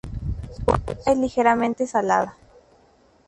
Su 0.49 0.61
agua 0.73 0.97
es 1.05 1.15
ligeramente 1.19 1.85
salada. 1.85 2.35